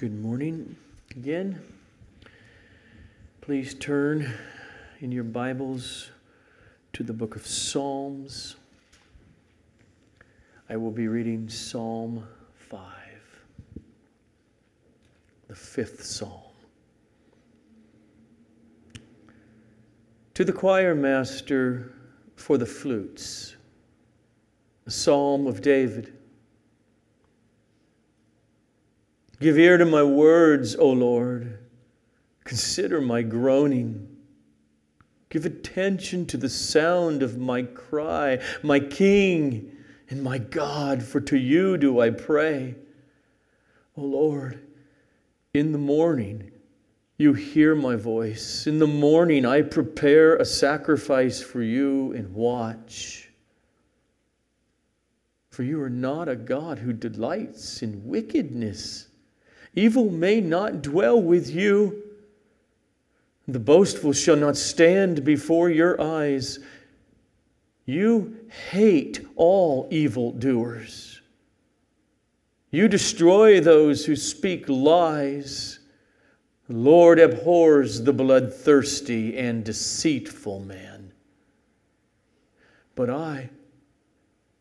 [0.00, 0.76] Good morning
[1.10, 1.60] again.
[3.42, 4.32] Please turn
[5.00, 6.08] in your Bibles
[6.94, 8.56] to the book of Psalms.
[10.70, 12.80] I will be reading Psalm 5,
[15.48, 16.50] the fifth psalm.
[20.32, 21.92] To the choir master
[22.36, 23.54] for the flutes,
[24.86, 26.14] a psalm of David.
[29.40, 31.58] Give ear to my words, O Lord.
[32.44, 34.06] Consider my groaning.
[35.30, 39.72] Give attention to the sound of my cry, my King
[40.10, 42.74] and my God, for to you do I pray.
[43.96, 44.60] O Lord,
[45.54, 46.50] in the morning
[47.16, 48.66] you hear my voice.
[48.66, 53.30] In the morning I prepare a sacrifice for you and watch.
[55.48, 59.09] For you are not a God who delights in wickedness
[59.74, 62.02] Evil may not dwell with you.
[63.46, 66.58] The boastful shall not stand before your eyes.
[67.84, 68.36] You
[68.70, 71.20] hate all evildoers.
[72.70, 75.80] You destroy those who speak lies.
[76.68, 81.12] The Lord abhors the bloodthirsty and deceitful man.
[82.94, 83.50] But I,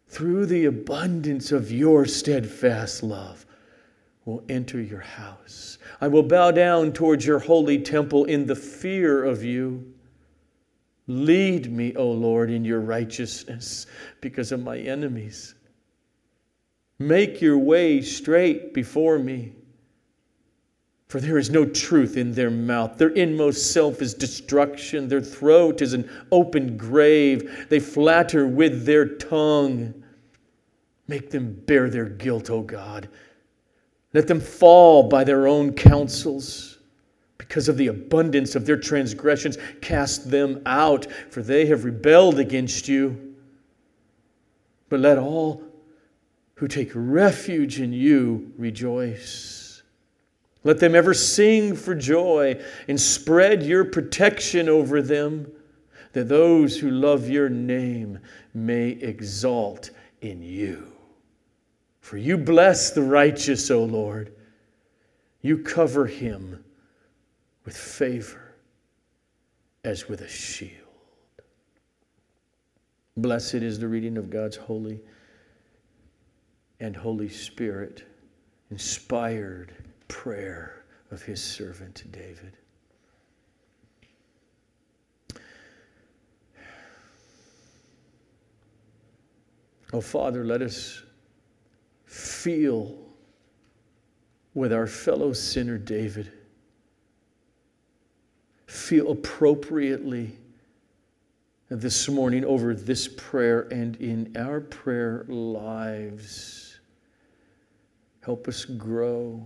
[0.08, 3.46] through the abundance of your steadfast love,
[4.30, 5.80] will enter your house.
[6.00, 9.92] I will bow down towards your holy temple in the fear of you.
[11.08, 13.88] Lead me, O Lord, in your righteousness
[14.22, 15.56] because of my enemies.
[17.00, 19.54] Make your way straight before me.
[21.08, 23.00] For there is no truth in their mouth.
[23.00, 25.08] Their inmost self is destruction.
[25.08, 27.66] Their throat is an open grave.
[27.70, 30.04] They flatter with their tongue.
[31.08, 33.10] Make them bear their guilt, O God
[34.14, 36.78] let them fall by their own counsels.
[37.38, 42.88] Because of the abundance of their transgressions, cast them out, for they have rebelled against
[42.88, 43.36] you.
[44.90, 45.64] But let all
[46.56, 49.82] who take refuge in you rejoice.
[50.64, 55.50] Let them ever sing for joy and spread your protection over them,
[56.12, 58.20] that those who love your name
[58.54, 59.92] may exalt
[60.22, 60.89] in you.
[62.10, 64.34] For you bless the righteous, O Lord.
[65.44, 66.64] You cover him
[67.66, 68.56] with favor
[69.84, 70.74] as with a shield.
[73.16, 75.00] Blessed is the reading of God's holy
[76.80, 78.04] and Holy Spirit
[78.72, 79.72] inspired
[80.08, 82.58] prayer of his servant David.
[89.94, 91.04] Oh, Father, let us
[92.42, 92.98] feel
[94.54, 96.32] with our fellow sinner David.
[98.66, 100.38] Feel appropriately
[101.70, 106.80] this morning over this prayer and in our prayer lives.
[108.22, 109.46] Help us grow.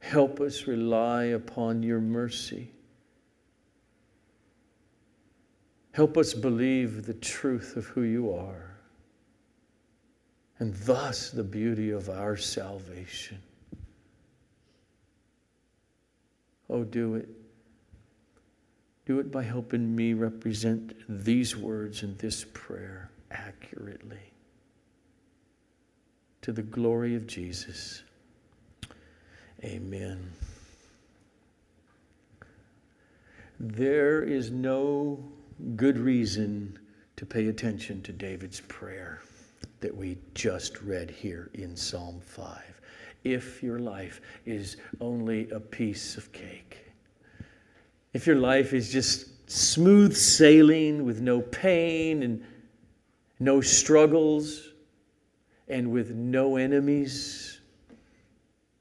[0.00, 2.70] Help us rely upon your mercy.
[5.92, 8.67] Help us believe the truth of who you are
[10.58, 13.38] and thus the beauty of our salvation.
[16.68, 17.28] Oh, do it.
[19.06, 24.32] Do it by helping me represent these words in this prayer accurately.
[26.42, 28.02] To the glory of Jesus.
[29.64, 30.30] Amen.
[33.58, 35.24] There is no
[35.74, 36.78] good reason
[37.16, 39.20] to pay attention to David's prayer
[39.80, 42.58] that we just read here in Psalm 5.
[43.24, 46.78] If your life is only a piece of cake,
[48.12, 52.44] if your life is just smooth sailing with no pain and
[53.40, 54.72] no struggles
[55.68, 57.60] and with no enemies.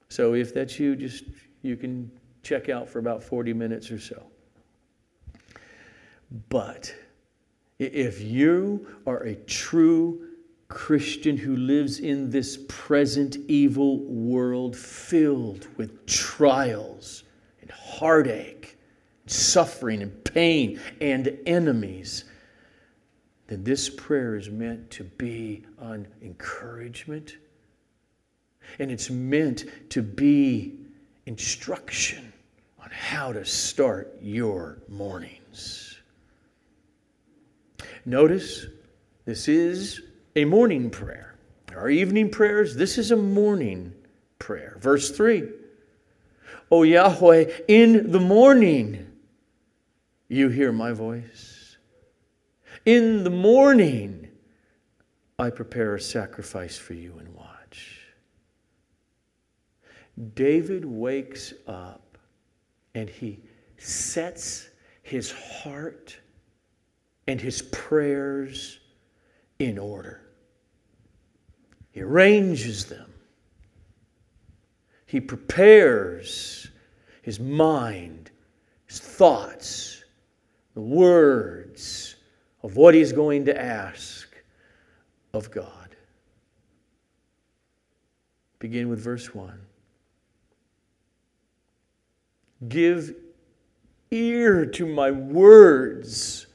[0.10, 1.26] So if that's you, just
[1.62, 2.12] you can
[2.44, 4.24] check out for about 40 minutes or so.
[6.50, 6.94] But
[7.80, 10.28] if you are a true
[10.70, 17.24] Christian who lives in this present evil world filled with trials
[17.62, 18.78] and heartache,
[19.24, 22.26] and suffering and pain and enemies,
[23.48, 27.38] then this prayer is meant to be an encouragement
[28.80, 30.76] and it's meant to be
[31.26, 32.34] instruction
[32.82, 35.98] on how to start your mornings.
[38.06, 38.66] Notice
[39.26, 40.02] this is
[40.38, 41.34] a morning prayer.
[41.76, 43.92] Our evening prayers, this is a morning
[44.38, 44.78] prayer.
[44.80, 45.50] Verse 3
[46.70, 49.12] O Yahweh, in the morning
[50.28, 51.78] you hear my voice.
[52.86, 54.28] In the morning
[55.40, 58.02] I prepare a sacrifice for you and watch.
[60.36, 62.20] David wakes up
[62.94, 63.40] and he
[63.78, 64.70] sets
[65.02, 66.16] his heart
[67.26, 68.80] and his prayers
[69.58, 70.27] in order.
[71.98, 73.12] He arranges them.
[75.08, 76.70] He prepares
[77.24, 78.30] his mind,
[78.86, 80.04] his thoughts,
[80.76, 82.16] the words
[82.62, 84.30] of what he's going to ask
[85.34, 85.96] of God.
[88.60, 89.60] Begin with verse 1.
[92.70, 93.16] Give
[94.12, 96.46] ear to my words,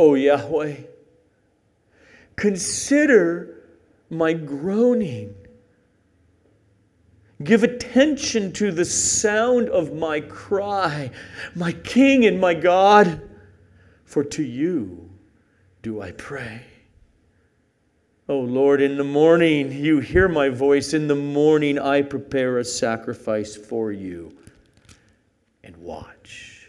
[0.00, 0.78] O Yahweh.
[2.34, 3.57] Consider
[4.10, 5.34] my groaning.
[7.42, 11.10] Give attention to the sound of my cry,
[11.54, 13.22] my King and my God,
[14.04, 15.08] for to you
[15.82, 16.62] do I pray.
[18.28, 20.92] O Lord, in the morning you hear my voice.
[20.92, 24.36] In the morning I prepare a sacrifice for you
[25.64, 26.68] and watch.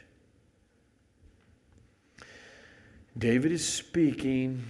[3.18, 4.64] David is speaking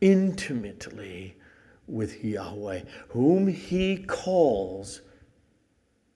[0.00, 1.35] intimately
[1.86, 5.02] with Yahweh, whom he calls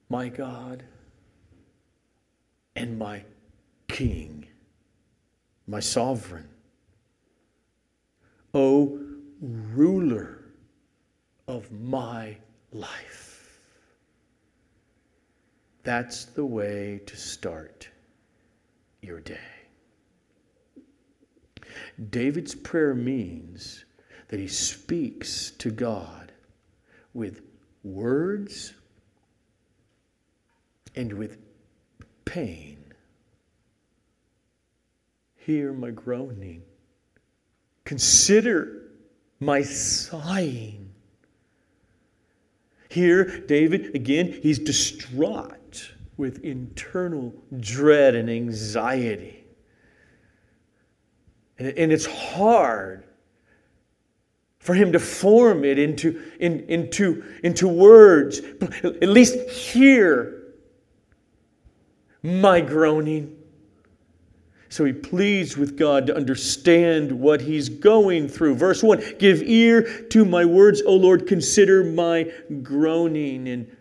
[0.09, 0.83] my God
[2.75, 3.23] and my
[3.87, 4.47] King,
[5.67, 6.47] my sovereign.
[8.53, 8.99] O
[9.41, 10.45] ruler
[11.47, 12.37] of my
[12.71, 13.59] life.
[15.83, 17.89] That's the way to start
[19.01, 19.37] your day.
[22.09, 23.85] David's prayer means
[24.31, 26.31] that he speaks to God
[27.13, 27.41] with
[27.83, 28.73] words
[30.95, 31.37] and with
[32.23, 32.77] pain.
[35.35, 36.63] Hear my groaning.
[37.83, 38.83] Consider
[39.41, 40.93] my sighing.
[42.87, 49.43] Here, David, again, he's distraught with internal dread and anxiety.
[51.59, 53.03] And, it's hard
[54.61, 58.41] for him to form it into, in, into, into words.
[58.83, 60.53] At least hear
[62.21, 63.35] my groaning.
[64.69, 68.55] So he pleads with God to understand what he's going through.
[68.55, 72.31] Verse 1 Give ear to my words, O Lord, consider my
[72.61, 73.49] groaning.
[73.49, 73.75] And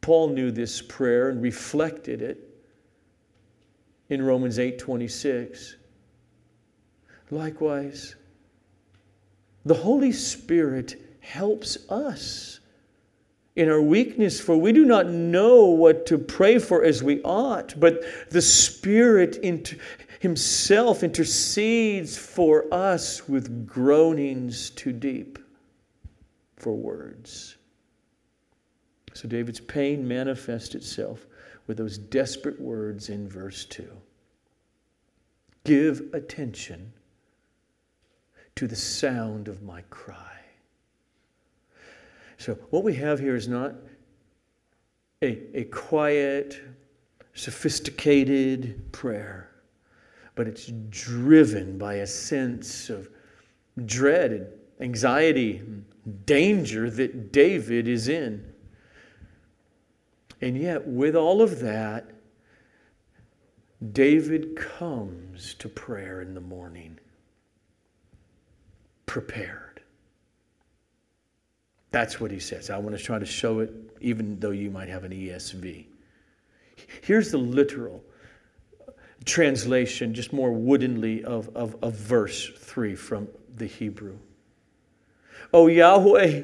[0.00, 2.60] Paul knew this prayer and reflected it
[4.08, 5.76] in Romans 8 26.
[7.30, 8.16] Likewise,
[9.68, 12.60] the Holy Spirit helps us
[13.54, 17.78] in our weakness, for we do not know what to pray for as we ought,
[17.78, 19.76] but the Spirit inter-
[20.20, 25.38] Himself intercedes for us with groanings too deep
[26.56, 27.56] for words.
[29.12, 31.26] So David's pain manifests itself
[31.66, 33.88] with those desperate words in verse 2.
[35.64, 36.92] Give attention
[38.58, 40.36] to the sound of my cry.
[42.38, 43.72] So, what we have here is not
[45.22, 46.60] a, a quiet,
[47.34, 49.48] sophisticated prayer,
[50.34, 53.08] but it's driven by a sense of
[53.86, 54.48] dread and
[54.80, 55.62] anxiety,
[56.24, 58.44] danger that David is in.
[60.40, 62.10] And yet, with all of that,
[63.92, 66.98] David comes to prayer in the morning
[69.08, 69.80] prepared.
[71.90, 72.70] That's what he says.
[72.70, 75.86] I want to try to show it, even though you might have an ESV.
[77.02, 78.04] Here's the literal
[79.24, 84.18] translation, just more woodenly, of, of, of verse 3 from the Hebrew.
[85.52, 86.42] O Yahweh,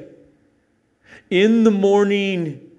[1.31, 2.71] in the morning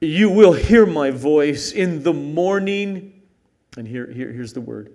[0.00, 1.72] you will hear my voice.
[1.72, 3.20] In the morning,
[3.76, 4.92] and here, here, here's the word.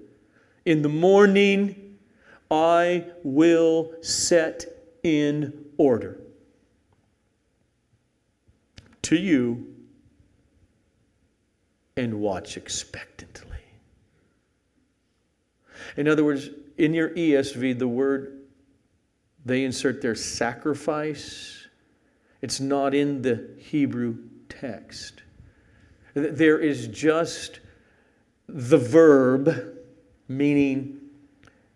[0.65, 1.84] In the morning
[2.49, 4.65] I will set
[5.03, 6.19] in order
[9.03, 9.75] to you
[11.97, 13.57] and watch expectantly.
[15.97, 18.41] In other words, in your ESV, the word
[19.45, 21.67] they insert their sacrifice,
[22.41, 24.17] it's not in the Hebrew
[24.49, 25.21] text.
[26.15, 27.59] There is just
[28.47, 29.77] the verb
[30.27, 30.94] meaning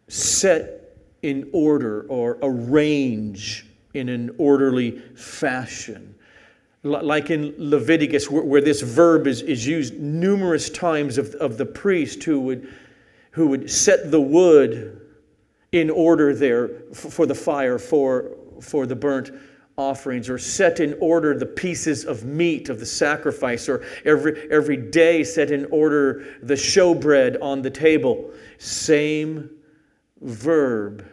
[0.10, 6.16] set in order or arrange in an orderly fashion.
[6.84, 12.24] Like in Leviticus, where, this verb is, is used numerous times of, of the priest
[12.24, 12.74] who would,
[13.32, 15.02] who would set the wood
[15.72, 19.32] in order there for the fire, for, for the burnt
[19.78, 24.78] offerings, or set in order the pieces of meat of the sacrifice, or every, every
[24.78, 28.32] day set in order the showbread on the table.
[28.58, 29.50] Same
[30.22, 31.06] verb.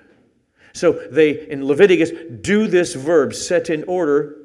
[0.73, 2.11] So they, in Leviticus,
[2.41, 4.37] do this verb, set in order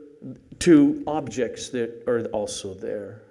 [0.59, 3.23] to objects that are also there.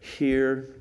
[0.00, 0.74] Here,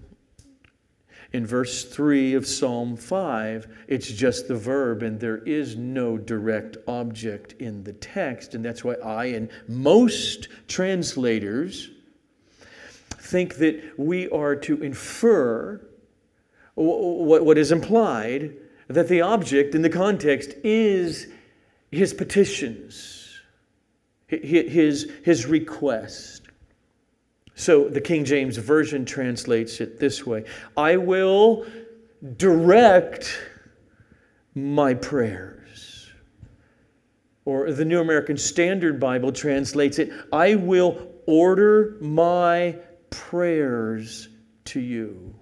[1.34, 6.78] in verse 3 of Psalm 5, it's just the verb, and there is no direct
[6.88, 8.54] object in the text.
[8.54, 11.90] And that's why I and most translators
[13.12, 15.80] think that we are to infer
[16.76, 18.58] what is implied
[18.92, 21.28] that the object in the context is
[21.92, 23.40] his petitions,
[24.28, 26.44] his, his request.
[27.56, 30.46] So the King James Version translates it this way
[30.78, 31.66] I will
[32.38, 33.40] direct
[34.56, 36.10] my prayers.
[37.46, 42.78] Or the New American Standard Bible translates it I will order my
[43.10, 44.30] prayers
[44.66, 45.36] to you.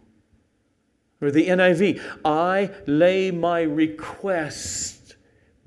[1.22, 5.16] Or the NIV, I lay my request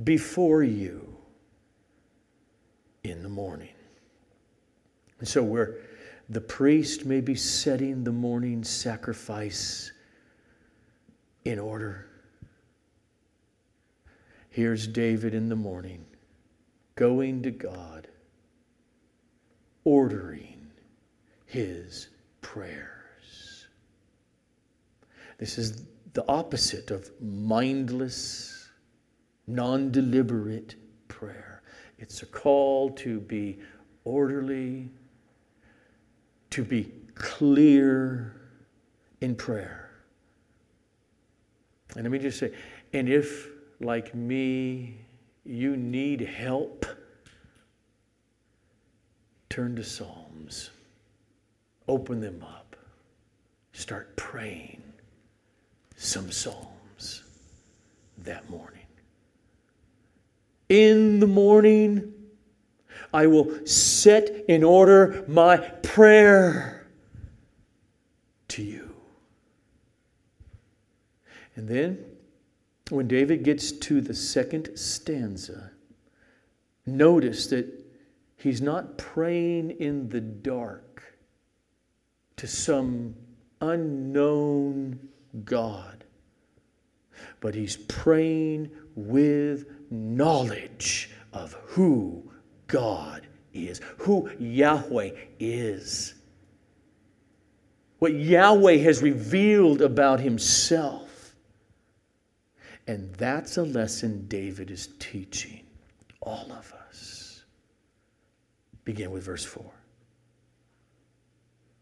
[0.03, 1.17] before you
[3.05, 3.69] in the morning.
[5.19, 5.77] And so where
[6.29, 9.93] the priest may be setting the morning sacrifice
[11.45, 12.07] in order.
[14.51, 16.05] Here's David in the morning
[16.95, 18.09] going to God,
[19.85, 20.71] ordering
[21.47, 22.09] his
[22.41, 23.02] prayer.
[25.43, 25.83] This is
[26.13, 28.71] the opposite of mindless,
[29.49, 30.77] non deliberate
[31.09, 31.63] prayer.
[31.99, 33.59] It's a call to be
[34.05, 34.89] orderly,
[36.51, 38.41] to be clear
[39.21, 39.91] in prayer.
[41.97, 42.53] And let me just say,
[42.93, 43.49] and if,
[43.81, 44.97] like me,
[45.45, 46.87] you need help,
[49.51, 50.71] turn to Psalms,
[51.89, 52.77] open them up,
[53.73, 54.82] start praying
[55.97, 57.23] some Psalms
[58.19, 58.87] that morning.
[60.69, 62.13] In the morning,
[63.13, 66.87] I will set in order my prayer
[68.49, 68.95] to you.
[71.57, 72.05] And then,
[72.89, 75.73] when David gets to the second stanza,
[76.87, 77.67] notice that
[78.37, 81.03] he's not praying in the dark
[82.37, 83.15] to some
[83.61, 84.99] unknown
[85.45, 86.05] God.
[87.41, 92.31] But he's praying with knowledge of who
[92.67, 96.15] God is, who Yahweh is,
[97.99, 101.35] what Yahweh has revealed about himself.
[102.87, 105.65] And that's a lesson David is teaching
[106.21, 107.45] all of us.
[108.85, 109.65] Begin with verse 4.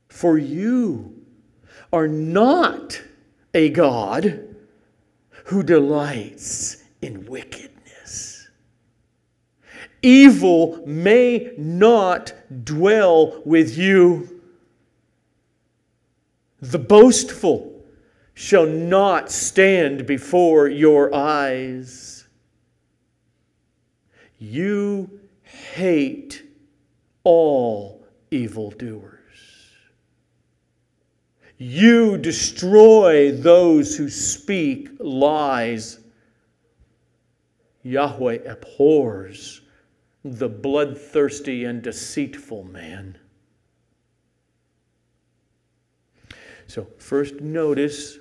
[0.09, 1.25] For you
[1.93, 3.01] are not
[3.55, 4.47] a God
[5.45, 8.49] who delights in wickedness.
[10.03, 12.33] Evil may not
[12.65, 14.41] dwell with you.
[16.61, 17.83] The boastful
[18.35, 22.27] shall not stand before your eyes.
[24.39, 26.43] You hate
[27.25, 29.20] all evildoers.
[31.63, 35.99] You destroy those who speak lies.
[37.83, 39.61] Yahweh abhors
[40.25, 43.19] the bloodthirsty and deceitful man.
[46.67, 48.19] So, first notice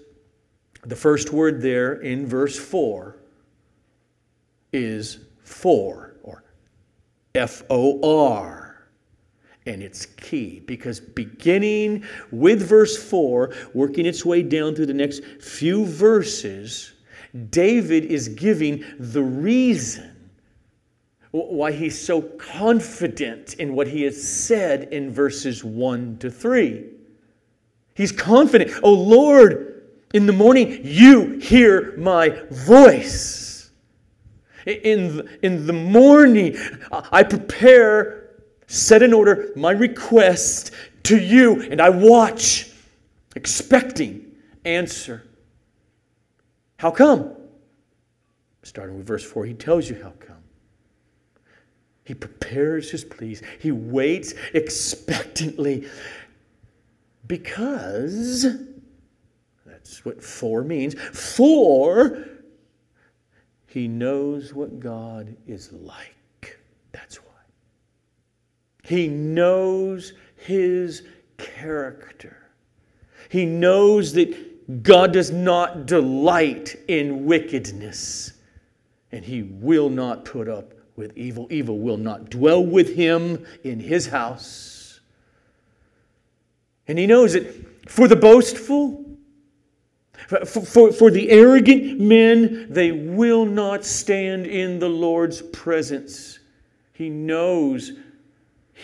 [0.84, 3.16] the first word there in verse 4
[4.74, 6.44] is for, or
[7.34, 8.02] F O
[8.36, 8.59] R.
[9.66, 15.24] And it's key because beginning with verse 4, working its way down through the next
[15.42, 16.94] few verses,
[17.50, 20.16] David is giving the reason
[21.32, 26.86] why he's so confident in what he has said in verses 1 to 3.
[27.94, 33.72] He's confident, oh Lord, in the morning you hear my voice.
[34.66, 36.58] In in the morning,
[36.92, 38.19] I prepare
[38.70, 40.72] set in order my request
[41.04, 42.72] to you, and I watch,
[43.36, 44.32] expecting
[44.64, 45.24] answer.
[46.78, 47.36] How come?
[48.64, 50.38] Starting with verse 4, he tells you how come.
[52.06, 53.42] He prepares his pleas.
[53.60, 55.88] He waits expectantly
[57.28, 58.58] because
[59.66, 60.94] that's what for means.
[60.96, 62.26] For
[63.68, 66.16] he knows what God is like.
[68.90, 71.04] He knows his
[71.38, 72.36] character.
[73.30, 78.34] He knows that God does not delight in wickedness,
[79.12, 81.48] and he will not put up with evil.
[81.52, 85.02] Evil will not dwell with him in his house.
[86.88, 89.06] And he knows that for the boastful,
[90.14, 96.40] for, for, for, the arrogant men, they will not stand in the Lord's presence.
[96.94, 97.92] He knows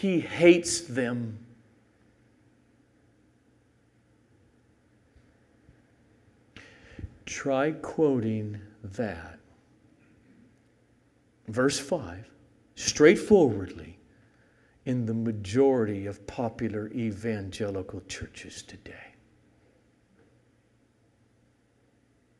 [0.02, 1.40] he hates them.
[7.25, 9.40] Try quoting that.
[11.48, 12.30] Verse 5,
[12.75, 13.98] straightforwardly,
[14.86, 19.14] in the majority of popular evangelical churches today.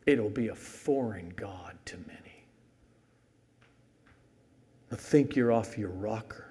[0.06, 2.44] It'll be a foreign God to many.
[4.92, 6.45] I think you're off your rocker.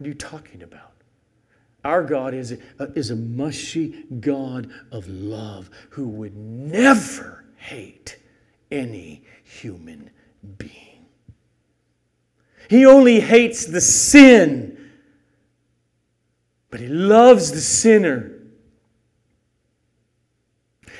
[0.00, 0.92] What are you talking about?
[1.84, 8.16] Our God is a, is a mushy God of love who would never hate
[8.70, 10.08] any human
[10.56, 11.04] being.
[12.70, 14.90] He only hates the sin,
[16.70, 18.38] but he loves the sinner.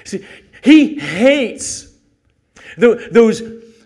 [0.04, 0.26] See,
[0.62, 1.88] he hates
[2.76, 3.40] those,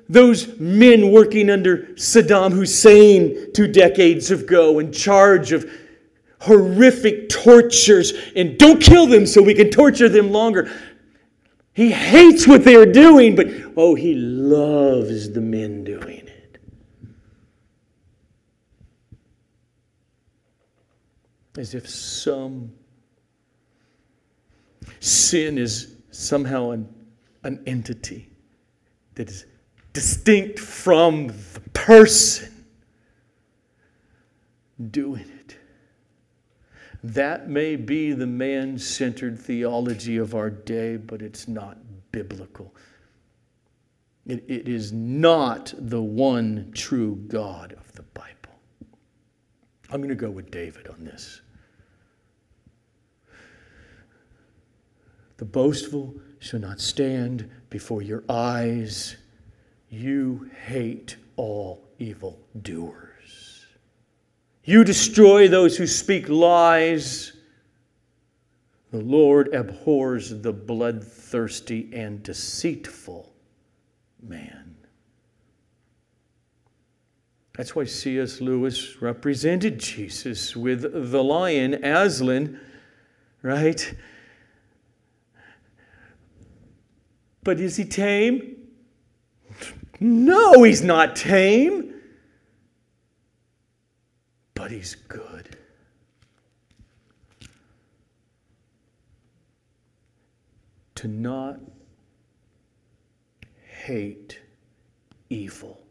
[0.08, 5.70] those men working under Saddam Hussein two decades ago in charge of
[6.40, 10.70] horrific tortures and don't kill them so we can torture them longer.
[11.72, 16.58] He hates what they are doing, but oh, he loves the men doing it.
[21.56, 22.72] As if some
[25.00, 26.88] sin is somehow an,
[27.42, 28.30] an entity
[29.14, 29.46] that is
[29.94, 32.66] distinct from the person
[34.90, 35.56] doing it.
[37.02, 41.78] That may be the man centered theology of our day, but it's not
[42.12, 42.74] biblical.
[44.26, 48.32] It, it is not the one true God of the Bible.
[49.90, 51.40] I'm going to go with David on this.
[55.36, 59.16] The boastful shall not stand before your eyes.
[59.94, 63.64] You hate all evil doers.
[64.64, 67.32] You destroy those who speak lies.
[68.90, 73.32] The Lord abhors the bloodthirsty and deceitful
[74.20, 74.74] man.
[77.56, 78.40] That's why C.S.
[78.40, 82.58] Lewis represented Jesus with the lion, Aslan,
[83.42, 83.94] right?
[87.44, 88.56] But is he tame?
[90.00, 91.94] No, he's not tame
[94.64, 95.58] but He's good.
[100.94, 101.60] To not
[103.84, 104.40] hate
[105.28, 105.82] evil.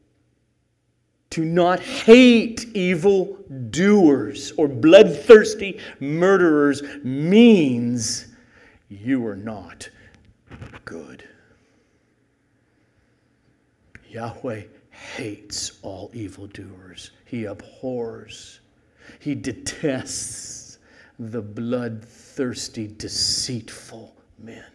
[1.30, 3.38] To not hate evil
[3.70, 8.28] doers or bloodthirsty murderers means
[8.89, 9.88] you are not
[10.84, 11.28] good.
[14.13, 17.12] Yahweh hates all evildoers.
[17.26, 18.60] He abhors
[19.19, 20.80] he detests
[21.19, 24.65] the bloodthirsty, deceitful men.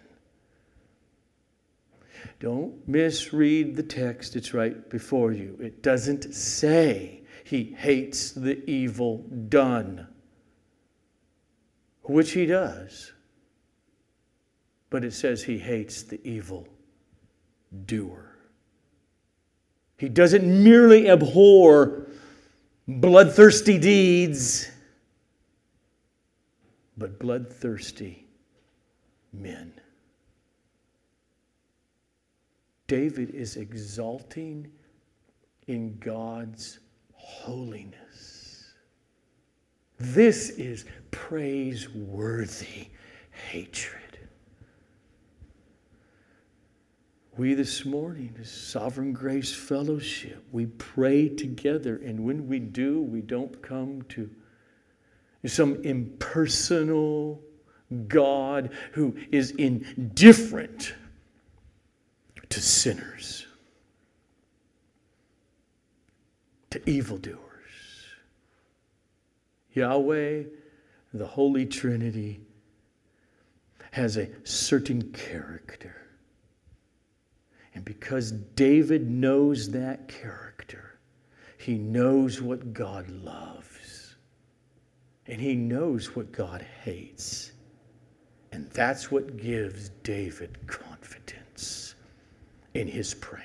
[2.41, 5.59] Don't misread the text, it's right before you.
[5.61, 10.07] It doesn't say he hates the evil done,
[12.03, 13.13] which he does,
[14.91, 16.69] but it says he hates the evil
[17.87, 18.28] doer.
[19.99, 22.07] He doesn't merely abhor
[22.87, 24.71] bloodthirsty deeds,
[26.97, 28.25] but bloodthirsty
[29.33, 29.73] men.
[32.87, 34.71] David is exalting
[35.67, 36.79] in God's
[37.13, 38.73] holiness.
[39.99, 42.87] This is praiseworthy
[43.51, 44.08] hatred.
[47.39, 53.23] We this morning, as Sovereign Grace Fellowship, we pray together, and when we do, we
[53.23, 54.29] don't come to
[55.47, 57.41] some impersonal
[58.09, 60.95] God who is indifferent
[62.51, 63.47] to sinners.
[66.71, 67.39] to evildoers.
[69.73, 70.43] Yahweh,
[71.15, 72.41] the Holy Trinity,
[73.93, 76.08] has a certain character.
[77.79, 80.99] And because David knows that character,
[81.59, 84.17] he knows what God loves.
[85.29, 87.53] And he knows what God hates.
[88.51, 91.95] And that's what gives David confidence
[92.75, 93.45] in his praying.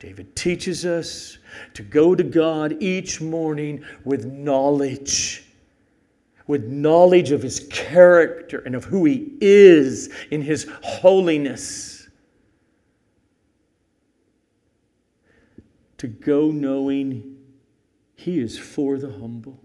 [0.00, 1.36] David teaches us
[1.74, 5.44] to go to God each morning with knowledge,
[6.46, 11.91] with knowledge of his character and of who he is in his holiness.
[16.02, 17.36] To go knowing
[18.16, 19.60] he is for the humble.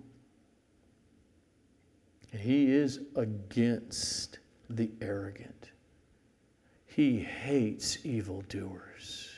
[2.32, 4.38] And he is against
[4.70, 5.72] the arrogant.
[6.86, 9.32] He hates evildoers.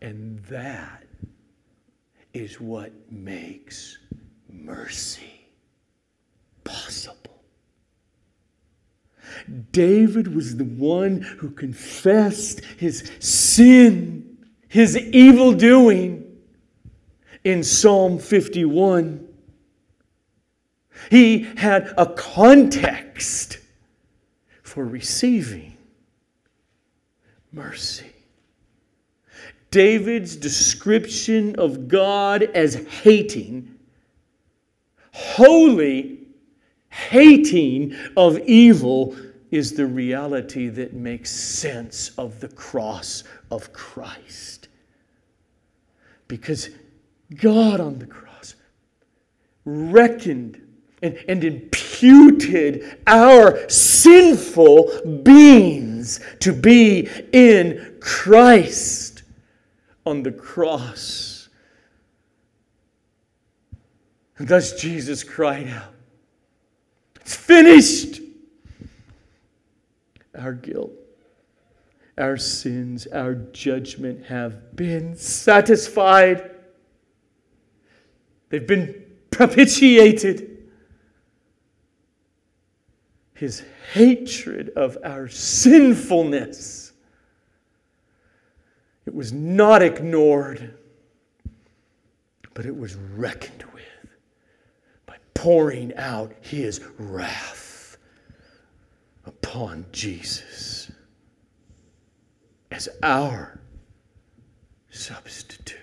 [0.00, 1.06] And that
[2.32, 3.98] is what makes
[4.48, 5.48] mercy
[6.62, 7.29] possible.
[9.72, 16.24] David was the one who confessed his sin, his evil doing
[17.44, 19.26] in Psalm 51.
[21.10, 23.58] He had a context
[24.62, 25.76] for receiving
[27.52, 28.06] mercy.
[29.70, 33.76] David's description of God as hating,
[35.12, 36.18] holy
[36.88, 39.16] hating of evil,
[39.50, 44.68] is the reality that makes sense of the cross of Christ.
[46.28, 46.70] Because
[47.34, 48.54] God on the cross
[49.64, 50.66] reckoned
[51.02, 59.22] and, and imputed our sinful beings to be in Christ
[60.06, 61.48] on the cross.
[64.38, 65.92] And thus Jesus cried out,
[67.20, 68.19] It's finished!
[70.40, 70.92] Our guilt,
[72.16, 76.50] our sins, our judgment have been satisfied.
[78.48, 80.70] They've been propitiated.
[83.34, 86.90] His hatred of our sinfulness
[89.06, 90.74] it was not ignored,
[92.54, 93.82] but it was reckoned with
[95.04, 97.69] by pouring out his wrath
[99.30, 100.90] upon Jesus
[102.72, 103.60] as our
[104.90, 105.76] substitute.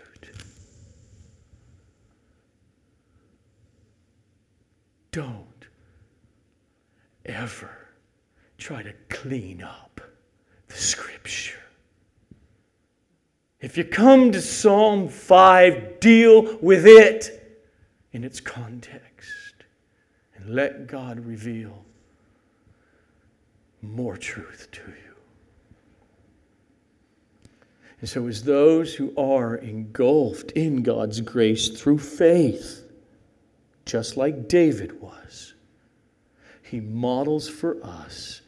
[5.12, 5.65] Don't
[7.25, 7.88] ever
[8.57, 10.01] try to clean up
[10.67, 11.55] the scripture.
[13.62, 17.63] If you come to Psalm 5, deal with it
[18.12, 19.55] in its context
[20.36, 21.87] and let God reveal
[23.93, 24.93] more truth to you.
[28.00, 32.84] And so, as those who are engulfed in God's grace through faith,
[33.86, 35.56] just like David was,
[36.62, 38.41] he models for us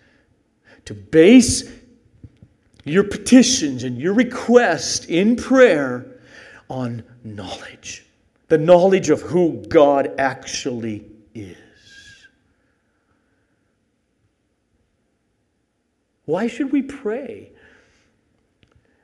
[0.86, 1.72] to base
[2.84, 6.06] your petitions and your requests in prayer
[6.70, 8.06] on knowledge
[8.50, 11.56] the knowledge of who God actually is.
[16.30, 17.52] Why should we pray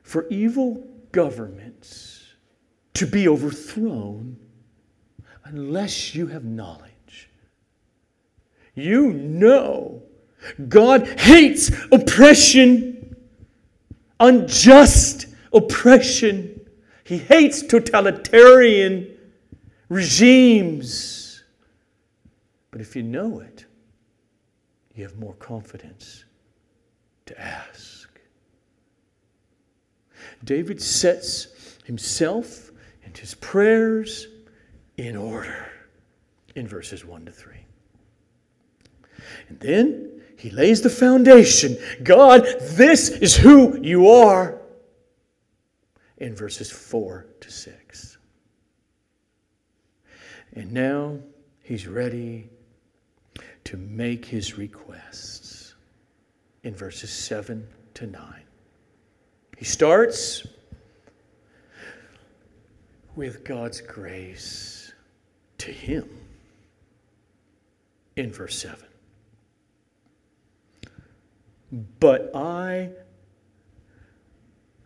[0.04, 2.24] for evil governments
[2.94, 4.38] to be overthrown
[5.44, 7.32] unless you have knowledge?
[8.76, 10.04] You know
[10.70, 13.16] God hates oppression
[14.20, 16.62] unjust oppression.
[17.06, 19.18] He hates totalitarian
[19.90, 21.44] regimes.
[22.70, 23.66] But if you know it,
[24.94, 26.26] you have more confidence
[27.26, 28.10] to ask.
[30.44, 31.48] David sets
[31.86, 32.72] himself
[33.04, 34.28] and his prayers
[34.98, 35.70] in order
[36.56, 37.56] in verses 1 to 3.
[39.50, 41.78] And then he lays the foundation.
[42.04, 44.62] God, this is who you are.
[46.18, 48.18] In verses 4 to 6.
[50.54, 51.18] And now
[51.62, 52.50] he's ready
[53.66, 55.45] to make his requests
[56.66, 58.22] in verses 7 to 9.
[59.56, 60.46] He starts
[63.16, 64.92] with God's grace
[65.60, 66.10] to him
[68.16, 68.84] in verse 7.
[72.00, 72.90] But I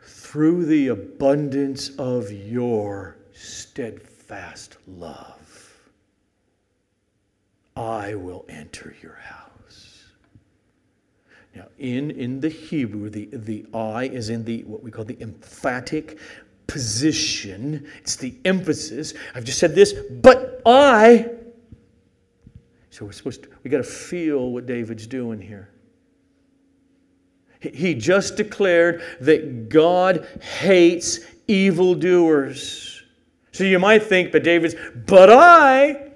[0.01, 5.79] through the abundance of your steadfast love,
[7.75, 9.48] I will enter your house.
[11.59, 15.17] Now, in, in the Hebrew, the, the I is in the what we call the
[15.19, 16.17] emphatic
[16.67, 17.85] position.
[17.97, 19.13] It's the emphasis.
[19.35, 21.31] I've just said this, but I.
[22.91, 25.69] So we're supposed to, we got to feel what David's doing here.
[27.59, 31.19] He just declared that God hates
[31.49, 33.03] evildoers.
[33.51, 36.11] So you might think, but David's, but I,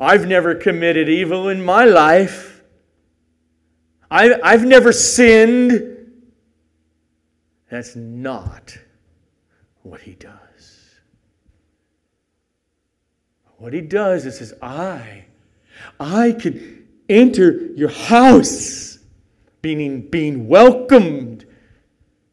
[0.00, 2.51] I've never committed evil in my life.
[4.12, 6.10] I, I've never sinned.
[7.70, 8.76] That's not
[9.82, 10.90] what he does.
[13.56, 15.24] What he does is says, I,
[15.98, 18.98] I could enter your house,
[19.62, 21.46] being, being welcomed.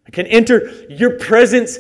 [0.06, 1.80] I can enter your presence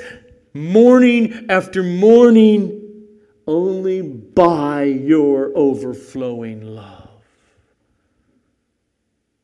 [0.54, 3.08] morning after morning
[3.46, 6.99] only by your overflowing love.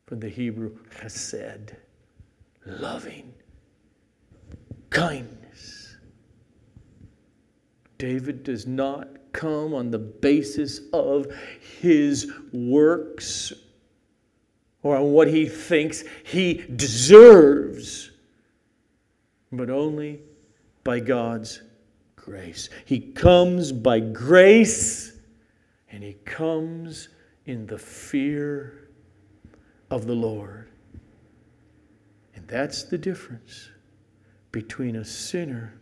[0.06, 1.74] From the Hebrew, chesed,
[2.64, 3.34] loving,
[4.90, 5.96] kindness.
[7.98, 11.26] David does not come on the basis of
[11.80, 13.52] his works
[14.82, 18.12] or on what he thinks he deserves,
[19.50, 20.20] but only
[20.84, 21.62] by God's
[22.14, 22.68] grace.
[22.84, 25.18] He comes by grace
[25.90, 27.08] and he comes
[27.46, 28.85] in the fear
[29.90, 30.68] of the Lord.
[32.34, 33.70] And that's the difference
[34.52, 35.74] between a sinner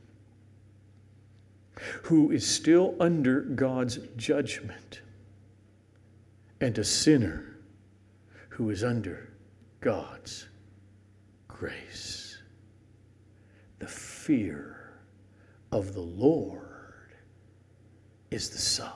[2.02, 5.00] who is still under God's judgment,
[6.60, 7.56] and a sinner
[8.48, 9.30] who is under
[9.80, 10.46] God's
[11.48, 12.38] grace.
[13.80, 14.92] The fear
[15.72, 17.14] of the Lord
[18.30, 18.90] is the sign.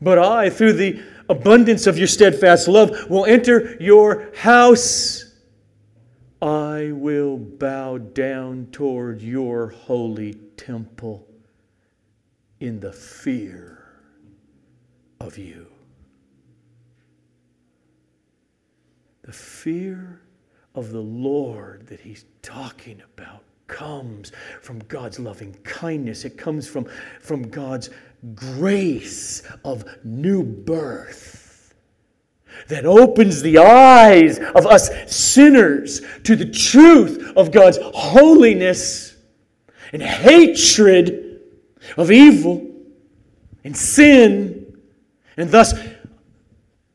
[0.00, 1.00] But I, through the
[1.32, 5.34] abundance of your steadfast love, will enter your house.
[6.40, 11.26] I will bow down toward your holy temple
[12.60, 13.84] in the fear
[15.20, 15.66] of you.
[19.22, 20.20] The fear
[20.74, 26.24] of the Lord that he's talking about comes from God's loving kindness.
[26.24, 26.86] It comes from,
[27.20, 27.90] from God's
[28.34, 31.74] grace of new birth
[32.68, 39.16] that opens the eyes of us sinners to the truth of God's holiness
[39.92, 41.40] and hatred
[41.96, 42.70] of evil
[43.64, 44.78] and sin.
[45.36, 45.74] And thus,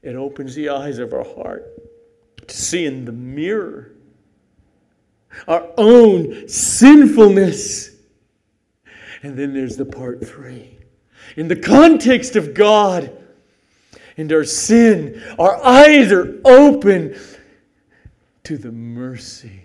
[0.02, 1.66] it opens the eyes of our heart
[2.48, 3.92] to see in the mirror
[5.48, 7.92] our own sinfulness.
[9.22, 10.77] And then there's the part three.
[11.38, 13.16] In the context of God,
[14.18, 17.18] and our sin, our eyes are open
[18.44, 19.62] to the mercy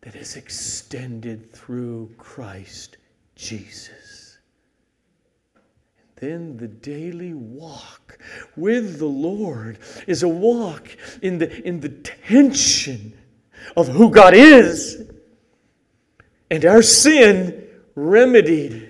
[0.00, 2.96] that is extended through Christ
[3.36, 4.38] Jesus.
[6.20, 8.18] And then the daily walk
[8.56, 10.88] with the Lord is a walk
[11.20, 13.12] in the, in the tension
[13.76, 15.02] of who God is
[16.50, 18.87] and our sin remedied.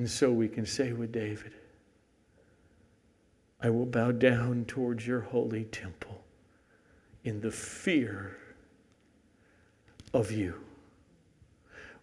[0.00, 1.52] And so we can say with David,
[3.60, 6.24] I will bow down towards your holy temple
[7.22, 8.34] in the fear
[10.14, 10.54] of you.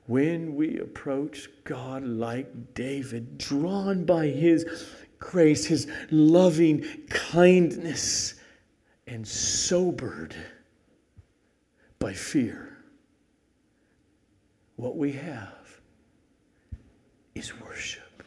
[0.06, 4.64] When we approach God like David, drawn by his
[5.18, 8.36] grace, his loving kindness,
[9.08, 10.36] and sobered
[11.98, 12.78] by fear,
[14.76, 15.57] what we have
[17.38, 18.24] is worship.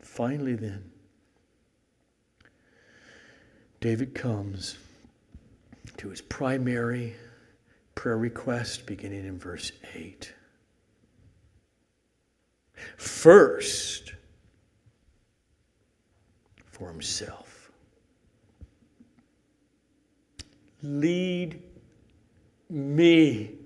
[0.00, 0.90] Finally, then,
[3.80, 4.76] David comes
[5.96, 7.14] to his primary
[7.94, 10.32] prayer request beginning in verse 8.
[12.96, 14.14] First,
[16.66, 17.70] for himself.
[20.82, 21.62] Lead
[22.70, 23.59] me,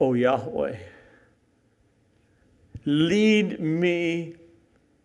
[0.00, 0.76] O Yahweh.
[2.84, 4.34] Lead me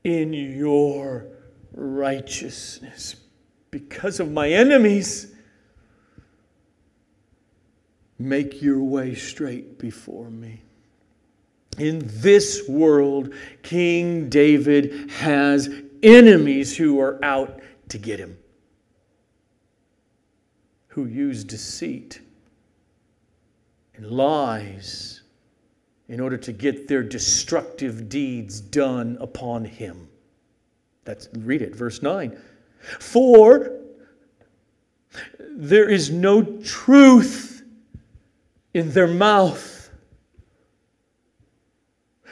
[0.03, 1.25] in your
[1.73, 3.15] righteousness
[3.71, 5.33] because of my enemies.
[8.19, 10.61] Make your way straight before me.
[11.79, 15.69] In this world, King David has
[16.03, 18.37] enemies who are out to get him,
[20.89, 22.19] who use deceit
[23.95, 25.21] and lies
[26.07, 30.09] in order to get their destructive deeds done upon him.
[31.05, 32.37] That's read it, verse 9.
[32.99, 33.79] For
[35.39, 37.63] there is no truth
[38.73, 39.89] in their mouth.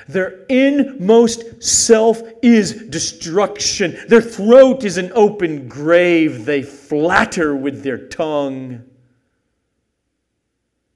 [0.08, 3.98] Their inmost self is destruction.
[4.08, 6.46] Their throat is an open grave.
[6.46, 8.89] They flatter with their tongue.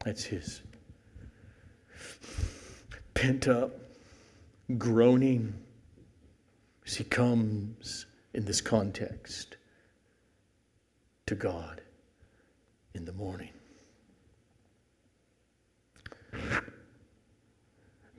[0.03, 0.61] That's his
[3.13, 3.71] pent up
[4.77, 5.53] groaning
[6.85, 9.55] as he comes in this context
[11.25, 11.81] to God
[12.93, 13.51] in the morning.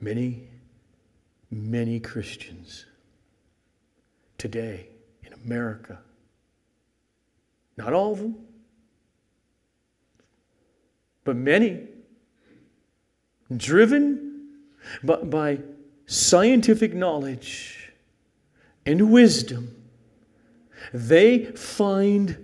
[0.01, 0.47] Many,
[1.51, 2.85] many Christians
[4.37, 4.87] today
[5.23, 5.99] in America,
[7.77, 8.44] not all of them,
[11.25, 11.81] but many,
[13.57, 14.49] driven
[15.03, 15.59] by,
[16.07, 17.91] scientific knowledge
[18.85, 19.75] and wisdom,
[20.93, 22.37] they find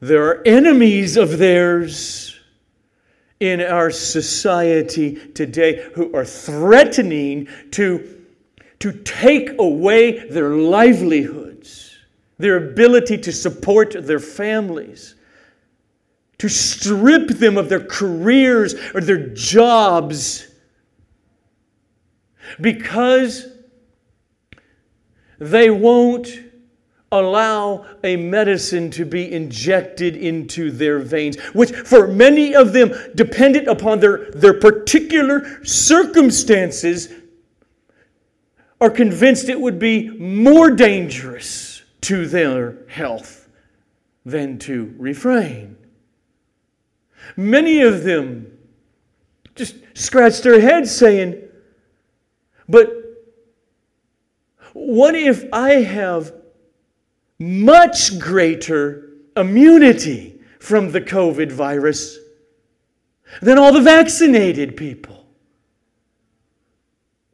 [0.00, 2.40] there are enemies of theirs
[3.40, 8.24] in our society today who are threatening to,
[8.78, 11.94] to take away their livelihoods,
[12.38, 15.14] their ability to support their families,
[16.42, 20.48] to strip them of their careers or their jobs
[22.60, 23.46] because
[25.38, 26.42] they won't
[27.12, 33.68] allow a medicine to be injected into their veins, which for many of them, dependent
[33.68, 37.08] upon their, their particular circumstances,
[38.80, 43.48] are convinced it would be more dangerous to their health
[44.24, 45.76] than to refrain.
[47.36, 48.58] Many of them
[49.54, 51.42] just scratched their heads saying,
[52.68, 52.90] But
[54.72, 56.32] what if I have
[57.38, 62.18] much greater immunity from the COVID virus
[63.40, 65.26] than all the vaccinated people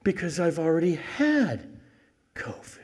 [0.02, 1.68] because I've already had
[2.34, 2.77] COVID.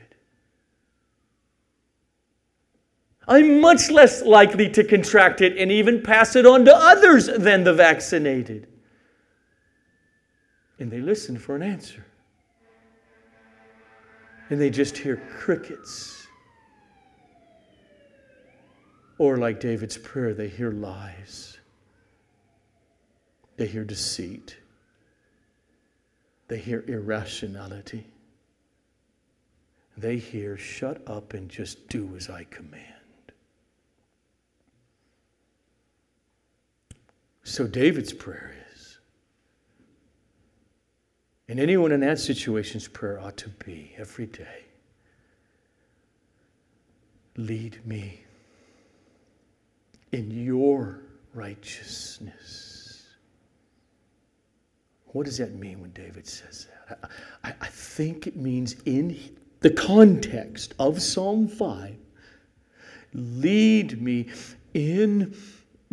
[3.27, 7.63] I'm much less likely to contract it and even pass it on to others than
[7.63, 8.67] the vaccinated.
[10.79, 12.05] And they listen for an answer.
[14.49, 16.27] And they just hear crickets.
[19.17, 21.57] Or, like David's prayer, they hear lies,
[23.55, 24.57] they hear deceit,
[26.49, 28.05] they hear irrationality.
[29.97, 32.94] They hear, shut up and just do as I command.
[37.47, 38.97] So, David's prayer is,
[41.47, 44.65] and anyone in that situation's prayer ought to be every day
[47.37, 48.23] lead me
[50.11, 51.01] in your
[51.35, 53.09] righteousness.
[55.07, 57.11] What does that mean when David says that?
[57.43, 59.19] I, I, think it means in
[59.59, 61.95] the context of Psalm 5
[63.13, 64.29] lead me
[64.73, 65.35] in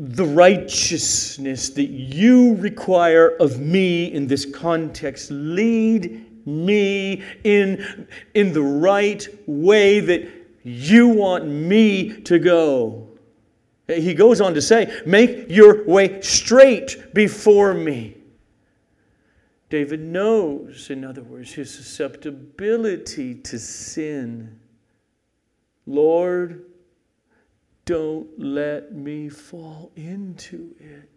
[0.09, 5.31] the righteousness that you require of me in this context.
[5.31, 10.29] Lead me in, in the right way that
[10.65, 13.07] you want me to go.
[13.87, 18.17] He goes on to say, Make your way straight before me.
[19.71, 24.59] David knows, in other words, his susceptibility to sin.
[25.87, 26.64] Lord,
[27.85, 31.09] don't let me fall into it.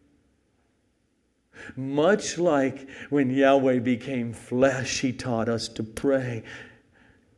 [1.75, 6.43] Much like when Yahweh became flesh, he taught us to pray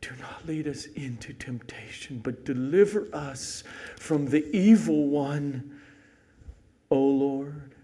[0.00, 3.64] do not lead us into temptation, but deliver us
[3.96, 5.78] from the evil one,
[6.90, 7.74] O Lord.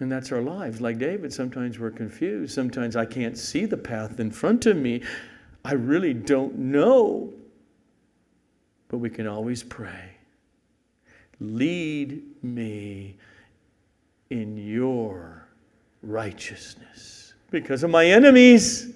[0.00, 0.80] And that's our lives.
[0.80, 2.54] Like David, sometimes we're confused.
[2.54, 5.02] Sometimes I can't see the path in front of me.
[5.64, 7.32] I really don't know.
[8.88, 10.18] But we can always pray
[11.40, 13.16] Lead me
[14.30, 15.46] in your
[16.02, 18.92] righteousness because of my enemies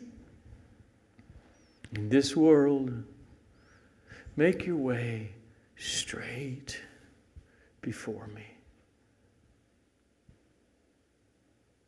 [1.94, 3.04] in this world,
[4.36, 5.30] make your way
[5.76, 6.80] straight
[7.80, 8.46] before me.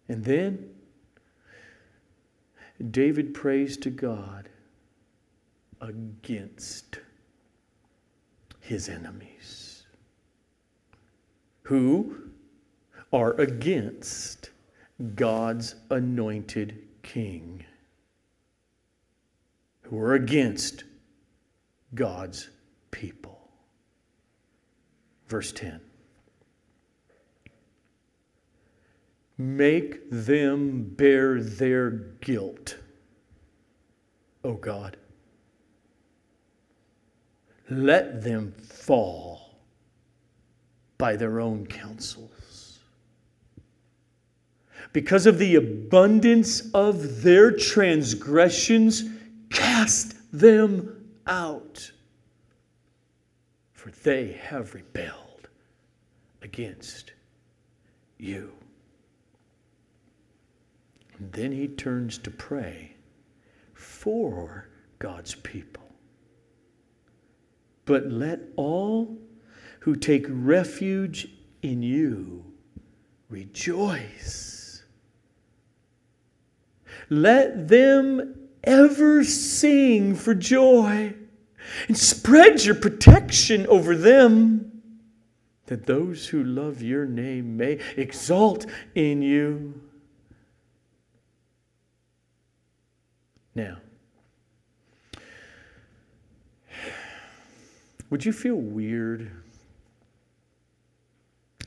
[0.09, 0.71] And then
[2.91, 4.49] David prays to God
[5.81, 6.99] against
[8.65, 9.83] his enemies,
[11.65, 12.31] who
[13.13, 14.51] are against
[15.15, 17.63] God's anointed king,
[19.83, 20.85] who are against
[21.95, 22.49] God's
[22.91, 23.51] people.
[25.29, 25.81] Verse 10
[29.37, 32.79] Make them bear their guilt,
[34.43, 34.97] O God.
[37.71, 39.59] Let them fall
[40.99, 42.31] by their own counsels.
[44.93, 49.05] Because of the abundance of their transgressions,
[49.51, 51.91] cast them out.
[53.73, 55.49] For they have rebelled
[56.43, 57.13] against
[58.19, 58.53] you.
[61.19, 62.95] And then he turns to pray
[63.73, 65.84] for God's people.
[67.85, 69.19] But let all
[69.81, 71.29] who take refuge
[71.63, 72.45] in you
[73.29, 74.83] rejoice.
[77.11, 81.15] Let them ever sing for joy
[81.89, 84.83] and spread your protection over them,
[85.67, 89.81] that those who love your name may exalt in you.
[93.55, 93.79] Now,
[98.11, 99.31] would you feel weird?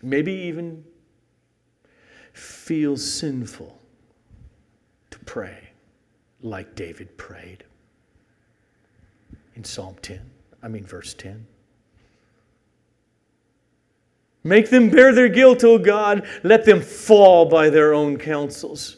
[0.01, 0.83] Maybe even
[2.33, 3.77] feel sinful
[5.09, 5.69] to pray
[6.41, 7.63] like David prayed
[9.55, 10.21] in Psalm 10,
[10.61, 11.47] I mean, verse 10.
[14.43, 16.25] Make them bear their guilt, O God.
[16.43, 18.97] Let them fall by their own counsels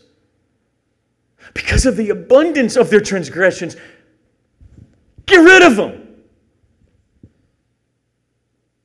[1.53, 3.75] because of the abundance of their transgressions.
[5.25, 6.23] Get rid of them.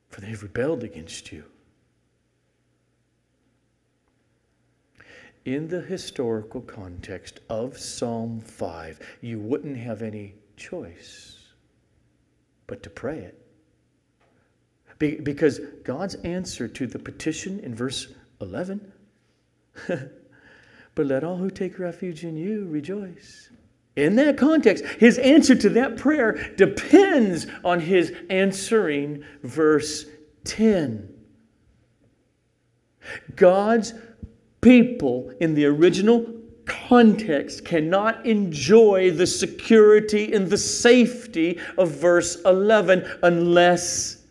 [0.09, 1.45] For they have rebelled against you.
[5.45, 11.37] In the historical context of Psalm 5, you wouldn't have any choice
[12.67, 13.41] but to pray it.
[14.99, 18.93] Be- because God's answer to the petition in verse 11
[20.97, 23.51] But let all who take refuge in you rejoice.
[23.97, 30.07] In that context, his answer to that prayer depends on his answering verse
[30.45, 31.09] 10.
[33.37, 33.95] God's
[34.61, 36.27] people in the original
[36.65, 44.23] context cannot enjoy the security and the safety of verse 11 unless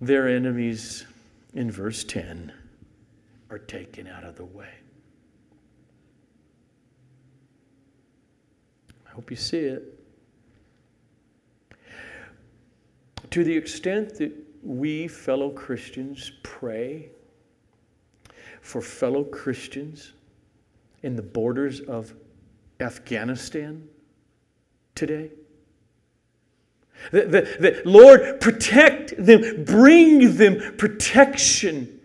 [0.00, 1.06] their enemies
[1.54, 2.52] in verse 10
[3.50, 4.68] are taken out of the way.
[9.06, 9.93] I hope you see it.
[13.34, 14.32] To the extent that
[14.62, 17.08] we, fellow Christians, pray
[18.60, 20.12] for fellow Christians
[21.02, 22.14] in the borders of
[22.78, 23.88] Afghanistan
[24.94, 25.32] today,
[27.10, 32.00] the, Lord, protect them, bring them protection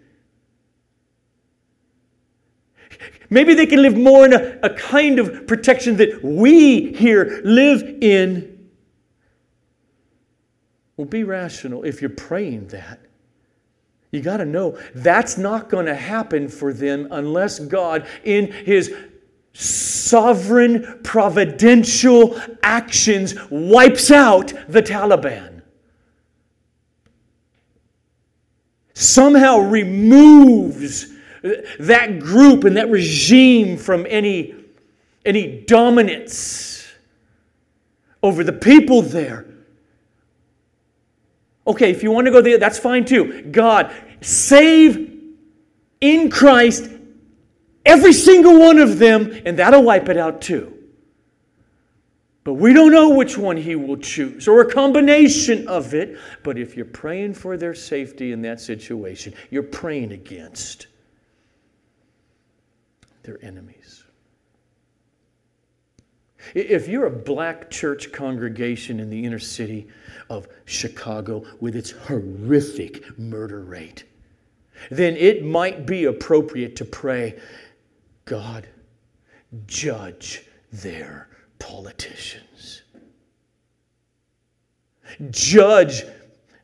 [3.29, 7.83] Maybe they can live more in a, a kind of protection that we here live
[8.01, 8.48] in.
[10.99, 12.99] Well, be rational if you're praying that.
[14.11, 18.93] You got to know that's not going to happen for them unless God, in His
[19.53, 25.61] sovereign, providential actions, wipes out the Taliban.
[28.93, 31.13] Somehow removes
[31.79, 34.53] that group and that regime from any,
[35.23, 36.85] any dominance
[38.21, 39.48] over the people there.
[41.69, 43.43] Okay, if you want to go there, that's fine too.
[43.43, 45.15] God, save
[46.01, 46.89] in Christ
[47.85, 50.73] every single one of them, and that'll wipe it out too.
[52.43, 56.17] But we don't know which one he will choose or a combination of it.
[56.43, 60.87] But if you're praying for their safety in that situation, you're praying against
[63.21, 63.98] their enemies.
[66.53, 69.87] If you're a black church congregation in the inner city
[70.29, 74.05] of Chicago with its horrific murder rate,
[74.89, 77.39] then it might be appropriate to pray,
[78.25, 78.67] God,
[79.67, 81.27] judge their
[81.59, 82.83] politicians.
[85.29, 86.03] Judge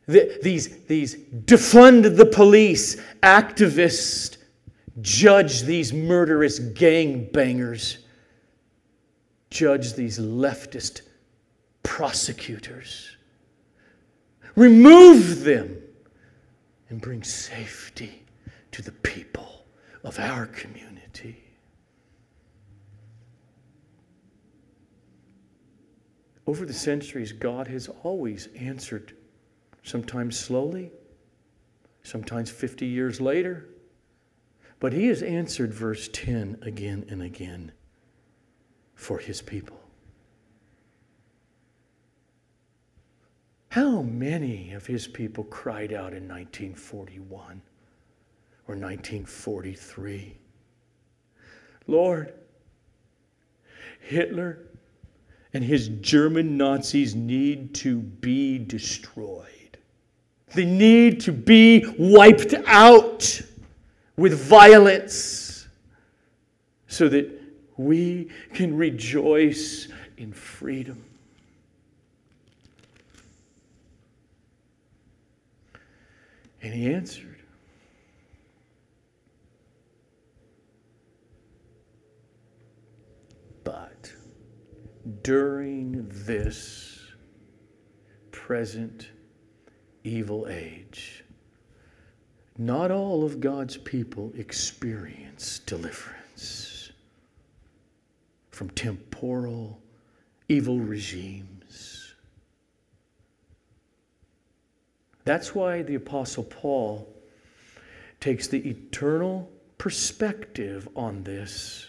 [0.06, 4.36] the, these, these defund the police activists
[5.00, 7.98] Judge these murderous gang bangers.
[9.50, 11.02] Judge these leftist
[11.82, 13.16] prosecutors.
[14.54, 15.76] Remove them
[16.88, 18.24] and bring safety
[18.72, 19.64] to the people
[20.02, 21.42] of our community.
[26.46, 29.14] Over the centuries, God has always answered,
[29.82, 30.92] sometimes slowly,
[32.02, 33.68] sometimes 50 years later.
[34.78, 37.72] But He has answered verse 10 again and again
[38.96, 39.78] for His people.
[43.68, 47.62] How many of His people cried out in 1941
[48.66, 50.36] or 1943?
[51.86, 52.34] Lord,
[54.00, 54.58] Hitler
[55.52, 59.78] and his German Nazis need to be destroyed.
[60.54, 63.40] They need to be wiped out
[64.16, 65.66] with violence
[66.88, 67.35] so that
[67.76, 71.04] we can rejoice in freedom.
[76.62, 77.36] And he answered.
[83.62, 84.12] But
[85.22, 87.00] during this
[88.30, 89.10] present
[90.02, 91.24] evil age,
[92.58, 96.75] not all of God's people experience deliverance
[98.56, 99.78] from temporal
[100.48, 102.14] evil regimes.
[105.26, 107.06] That's why the Apostle Paul
[108.18, 111.86] takes the eternal perspective on this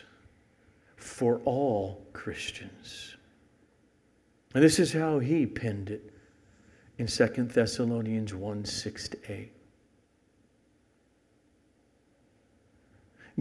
[0.97, 3.15] for all Christians.
[4.53, 6.11] And this is how he penned it
[6.97, 9.51] in 2 Thessalonians 1 6 to 8.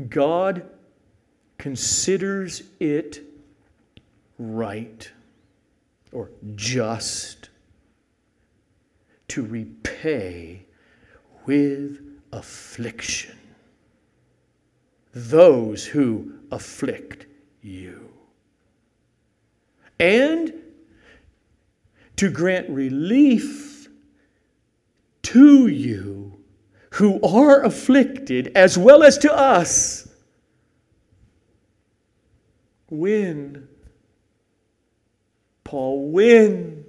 [0.09, 0.71] God
[1.59, 3.23] considers it
[4.39, 5.11] right
[6.13, 7.49] or just
[9.29, 10.63] to repay
[11.47, 12.01] with
[12.33, 13.37] affliction
[15.17, 17.25] those who afflict
[17.63, 18.11] you.
[19.99, 20.53] And
[22.17, 23.89] to grant relief
[25.23, 26.39] to you
[26.91, 30.06] who are afflicted as well as to us.
[32.89, 33.69] When,
[35.65, 36.85] Paul, when,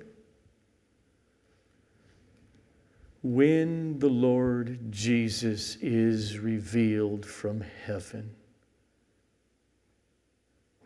[3.23, 8.35] when the Lord Jesus is revealed from heaven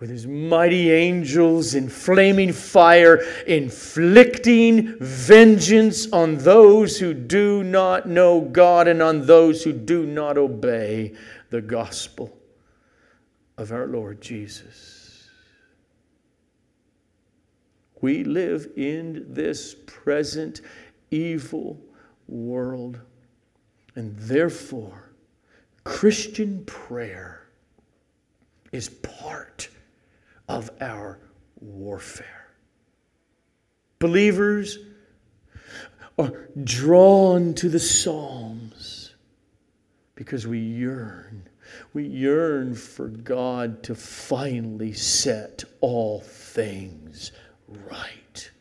[0.02, 8.42] with his mighty angels in flaming fire, inflicting vengeance on those who do not know
[8.42, 11.14] God and on those who do not obey
[11.52, 12.36] the gospel
[13.60, 15.01] of our Lord Jesus.
[18.02, 20.62] We live in this present
[21.12, 21.80] evil
[22.28, 23.00] world,
[23.96, 25.12] and therefore,
[25.84, 27.48] Christian prayer
[28.72, 29.70] is part
[30.48, 31.20] of our
[31.60, 32.48] warfare.
[34.00, 34.80] Believers
[36.18, 39.14] are drawn to the Psalms
[40.16, 41.48] because we yearn.
[41.94, 47.32] We yearn for God to finally set all things
[47.90, 48.52] right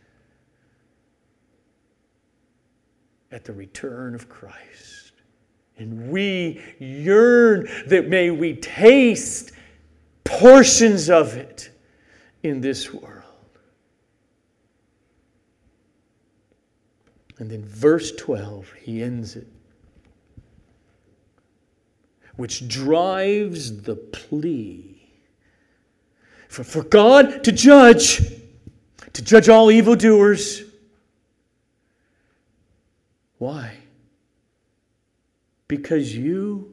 [3.32, 5.12] at the return of Christ.
[5.78, 9.52] And we yearn that may we taste
[10.24, 11.70] portions of it
[12.42, 13.24] in this world.
[17.38, 19.46] And then verse 12, he ends it,
[22.36, 25.00] which drives the plea
[26.48, 28.20] for, for God to judge,
[29.12, 30.62] to judge all evildoers.
[33.38, 33.76] Why?
[35.68, 36.72] Because you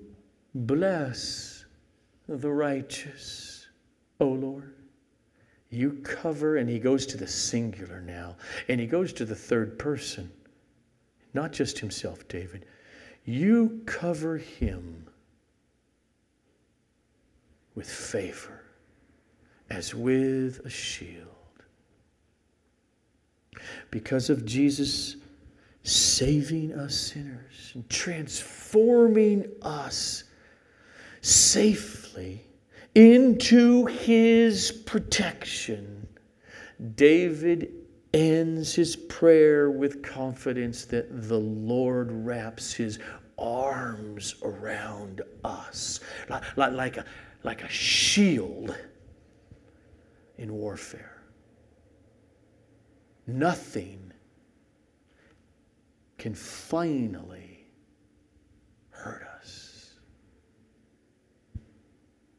[0.53, 1.65] bless
[2.27, 3.67] the righteous,
[4.19, 4.73] O Lord.
[5.69, 8.37] You cover, and he goes to the singular now,
[8.69, 10.31] and he goes to the third person,
[11.33, 12.65] not just himself, David.
[13.25, 15.05] You cover him
[17.75, 18.63] with favor
[19.69, 21.36] as with a shield.
[23.91, 25.17] Because of Jesus
[25.83, 30.25] saving us sinners and transforming us
[31.21, 32.41] safely
[32.95, 36.07] into his protection,
[36.95, 37.71] David
[38.13, 42.99] ends his prayer with confidence that the Lord wraps his
[43.37, 45.99] arms around us
[46.29, 47.05] like, like, a,
[47.43, 48.75] like a shield
[50.37, 51.16] in warfare.
[53.27, 54.11] Nothing
[56.17, 57.67] can finally
[58.89, 59.93] hurt us.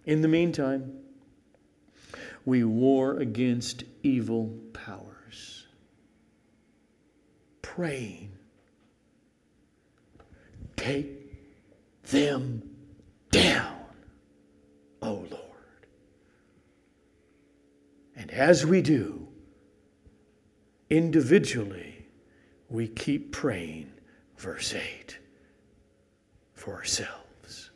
[0.04, 0.92] In the meantime,
[2.44, 5.66] we war against evil powers,
[7.60, 8.32] praying,
[10.76, 11.06] take
[12.04, 12.62] them
[13.30, 13.76] down,
[15.02, 15.86] O Lord.
[18.16, 19.17] And as we do,
[20.90, 22.06] individually,
[22.68, 23.90] we keep praying,
[24.36, 25.18] verse 8,
[26.54, 27.70] for ourselves.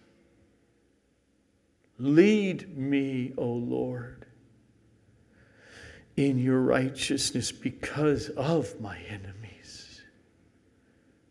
[1.98, 4.26] Lead me, O Lord,
[6.16, 10.02] in your righteousness because of my enemies.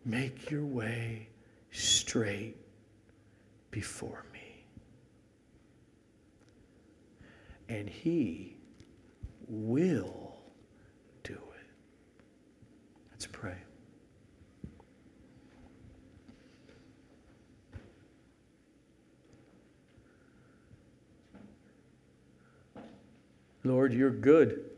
[0.06, 1.30] Make your way
[1.72, 2.58] straight
[3.70, 4.66] before me.
[7.70, 8.58] And he
[9.48, 10.31] will.
[13.22, 13.54] Let's pray.
[23.64, 24.72] Lord, you're good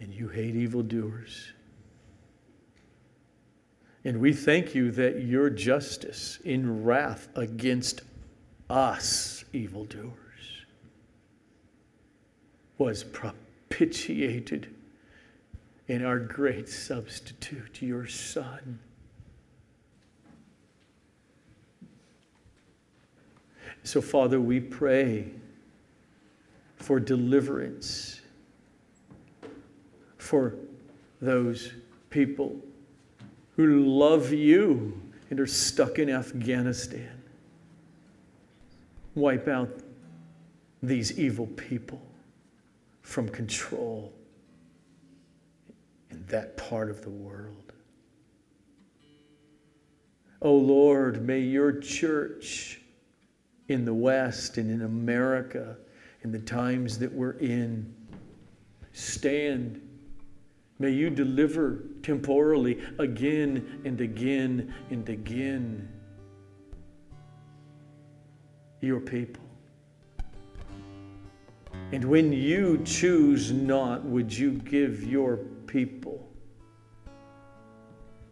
[0.00, 1.52] and you hate evildoers.
[4.04, 8.00] And we thank you that your justice in wrath against
[8.68, 10.10] us, evildoers,
[12.78, 14.74] was propitiated
[15.88, 18.78] in our great substitute, your Son.
[23.82, 25.30] So, Father, we pray
[26.76, 28.22] for deliverance
[30.16, 30.54] for
[31.20, 31.72] those
[32.08, 32.56] people
[33.56, 37.22] who love you and are stuck in Afghanistan.
[39.14, 39.70] Wipe out
[40.82, 42.00] these evil people
[43.02, 44.12] from control
[46.28, 47.72] that part of the world.
[50.42, 52.80] Oh Lord, may your church
[53.68, 55.76] in the West and in America
[56.22, 57.94] in the times that we're in
[58.92, 59.80] stand.
[60.78, 65.88] May you deliver temporally again and again and again
[68.80, 69.42] your people.
[71.92, 75.40] And when you choose not, would you give your
[75.74, 76.24] people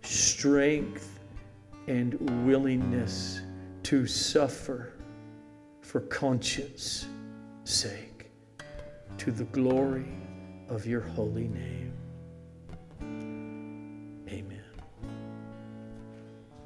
[0.02, 1.18] strength
[1.88, 2.14] and
[2.46, 3.40] willingness
[3.82, 4.92] to suffer
[5.80, 7.08] for conscience
[7.64, 8.30] sake
[9.18, 10.06] to the glory
[10.68, 11.91] of your holy name.